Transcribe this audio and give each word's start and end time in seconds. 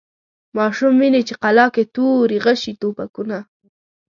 ماشوم 0.57 0.93
ویني 1.01 1.21
په 1.29 1.35
قلا 1.43 1.65
کي 1.75 1.83
توري، 1.93 2.37
غشي، 2.45 2.73
توپکونه 2.81 3.39